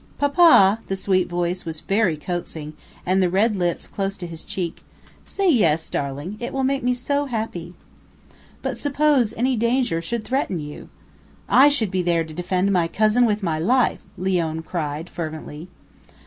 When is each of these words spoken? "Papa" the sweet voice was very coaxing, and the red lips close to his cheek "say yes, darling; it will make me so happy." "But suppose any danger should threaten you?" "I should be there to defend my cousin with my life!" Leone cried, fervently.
"Papa" 0.17 0.79
the 0.87 0.95
sweet 0.95 1.29
voice 1.29 1.63
was 1.63 1.81
very 1.81 2.17
coaxing, 2.17 2.73
and 3.05 3.21
the 3.21 3.29
red 3.29 3.55
lips 3.55 3.85
close 3.85 4.17
to 4.17 4.25
his 4.25 4.43
cheek 4.43 4.81
"say 5.25 5.47
yes, 5.47 5.91
darling; 5.91 6.37
it 6.39 6.51
will 6.53 6.63
make 6.63 6.81
me 6.81 6.91
so 6.91 7.25
happy." 7.25 7.75
"But 8.63 8.79
suppose 8.79 9.31
any 9.35 9.55
danger 9.55 10.01
should 10.01 10.25
threaten 10.25 10.59
you?" 10.59 10.89
"I 11.47 11.69
should 11.69 11.91
be 11.91 12.01
there 12.01 12.23
to 12.23 12.33
defend 12.33 12.71
my 12.71 12.87
cousin 12.87 13.27
with 13.27 13.43
my 13.43 13.59
life!" 13.59 14.01
Leone 14.17 14.63
cried, 14.63 15.07
fervently. 15.07 15.67